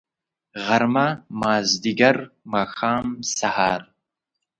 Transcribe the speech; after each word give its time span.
غرمه. 0.65 1.07
مازدیګر. 1.39 2.15
ماښام.. 2.51 3.05
سهار 3.37 3.81